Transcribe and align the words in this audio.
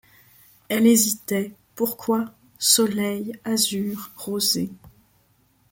Elle 0.67 0.87
hésitait. 0.87 1.51
Pourquoi? 1.75 2.33
Soleil, 2.57 3.33
azur, 3.43 4.09
rosées 4.17 4.71